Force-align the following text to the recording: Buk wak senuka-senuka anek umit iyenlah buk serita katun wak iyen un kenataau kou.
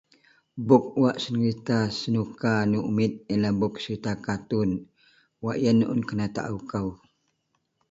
Buk 0.67 0.85
wak 1.01 1.17
senuka-senuka 1.23 2.49
anek 2.63 2.85
umit 2.89 3.13
iyenlah 3.23 3.53
buk 3.59 3.73
serita 3.83 4.11
katun 4.25 4.69
wak 5.43 5.57
iyen 5.61 5.79
un 5.93 6.01
kenataau 6.07 6.57
kou. 6.71 6.89